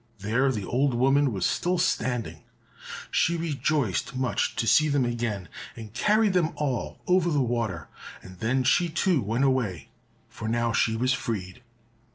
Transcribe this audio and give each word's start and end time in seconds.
There 0.17 0.51
the 0.51 0.65
old 0.65 0.95
woman 0.95 1.31
was 1.31 1.45
still 1.45 1.77
standing. 1.77 2.41
She 3.11 3.37
rejoiced 3.37 4.15
much 4.15 4.55
to 4.55 4.65
see 4.65 4.89
them 4.89 5.05
again, 5.05 5.47
and 5.75 5.93
carried 5.93 6.33
them 6.33 6.53
all 6.55 7.01
over 7.05 7.29
the 7.29 7.39
water, 7.39 7.87
and 8.23 8.39
then 8.39 8.63
she 8.63 8.89
too 8.89 9.21
went 9.21 9.43
away, 9.43 9.89
for 10.27 10.47
now 10.47 10.73
she 10.73 10.95
was 10.95 11.13
freed. 11.13 11.61